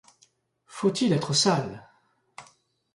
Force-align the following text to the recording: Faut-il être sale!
Faut-il 0.65 1.13
être 1.13 1.31
sale! 1.33 1.87